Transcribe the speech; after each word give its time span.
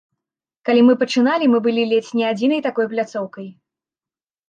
Калі 0.69 0.81
мы 0.87 0.93
пачыналі, 1.01 1.45
мы 1.53 1.59
былі 1.69 1.83
ледзь 1.91 2.11
не 2.23 2.29
адзінай 2.33 2.67
такой 2.71 2.85
пляцоўкай. 2.97 3.47